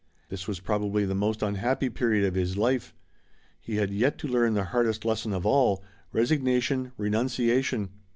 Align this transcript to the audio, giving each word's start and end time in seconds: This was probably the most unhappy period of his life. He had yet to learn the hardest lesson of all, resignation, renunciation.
This 0.29 0.47
was 0.47 0.59
probably 0.59 1.05
the 1.05 1.13
most 1.13 1.43
unhappy 1.43 1.87
period 1.87 2.25
of 2.25 2.33
his 2.33 2.57
life. 2.57 2.95
He 3.59 3.75
had 3.75 3.91
yet 3.91 4.17
to 4.17 4.27
learn 4.27 4.55
the 4.55 4.63
hardest 4.63 5.05
lesson 5.05 5.31
of 5.31 5.45
all, 5.45 5.83
resignation, 6.11 6.91
renunciation. 6.97 7.89